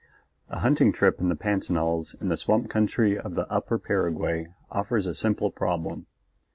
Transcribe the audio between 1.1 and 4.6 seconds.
in the pantanals, in the swamp country of the upper Paraguay,